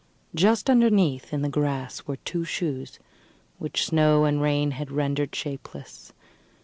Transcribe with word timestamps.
Just 0.33 0.67
underneath, 0.67 1.31
in 1.31 1.43
the 1.43 1.47
grass, 1.47 2.07
were 2.07 2.15
two 2.15 2.43
shoes, 2.43 2.97
which 3.59 3.85
snow 3.85 4.25
and 4.25 4.41
rain 4.41 4.71
had 4.71 4.89
rendered 4.91 5.35
shapeless. 5.35 6.11